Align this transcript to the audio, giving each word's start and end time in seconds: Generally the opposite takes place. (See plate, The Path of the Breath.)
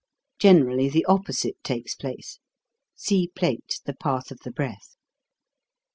Generally 0.39 0.89
the 0.89 1.05
opposite 1.05 1.63
takes 1.63 1.93
place. 1.93 2.39
(See 2.95 3.27
plate, 3.35 3.81
The 3.85 3.93
Path 3.93 4.31
of 4.31 4.39
the 4.39 4.49
Breath.) 4.49 4.95